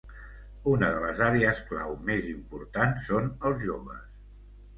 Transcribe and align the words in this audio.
Una 0.69 0.87
de 0.95 1.03
les 1.03 1.21
àrees 1.25 1.61
clau 1.67 1.93
més 2.07 2.25
important 2.33 2.97
són 3.05 3.29
els 3.53 3.63
joves. 3.69 4.11